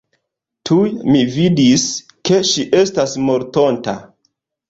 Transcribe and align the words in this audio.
Tuj 0.69 0.85
mi 1.15 1.19
vidis, 1.33 1.83
ke 2.29 2.41
ŝi 2.53 2.65
estas 2.79 3.15
mortonta. 3.27 3.95